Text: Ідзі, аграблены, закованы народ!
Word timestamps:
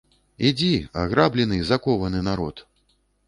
Ідзі, 0.49 0.69
аграблены, 1.01 1.59
закованы 1.73 2.19
народ! 2.31 2.67